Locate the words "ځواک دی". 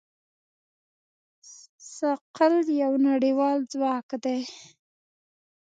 3.71-4.41